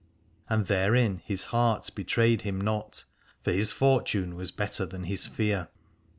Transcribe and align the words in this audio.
And 0.49 0.65
therein 0.65 1.21
his 1.25 1.45
heart 1.53 1.91
betrayed 1.93 2.41
him 2.41 2.59
not, 2.59 3.03
for 3.43 3.51
his 3.51 3.71
fortune 3.71 4.33
was 4.35 4.49
better 4.49 4.87
than 4.87 5.03
his 5.03 5.27
fear. 5.27 5.67